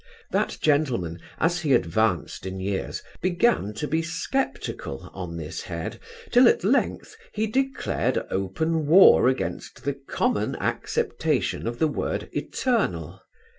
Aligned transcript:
That 0.31 0.57
gentleman, 0.63 1.19
as 1.37 1.59
he 1.59 1.73
advanced 1.75 2.47
in 2.47 2.59
years, 2.59 3.03
began 3.21 3.71
to 3.75 3.87
be 3.87 4.01
sceptical 4.01 5.11
on 5.13 5.37
this 5.37 5.61
head, 5.61 5.99
till, 6.31 6.47
at 6.47 6.63
length, 6.63 7.15
he 7.35 7.45
declared 7.45 8.17
open 8.31 8.87
war 8.87 9.27
against 9.27 9.83
the 9.83 9.93
common 9.93 10.55
acceptation 10.55 11.67
of 11.67 11.77
the 11.77 11.87
word 11.87 12.29
eternal. 12.31 13.21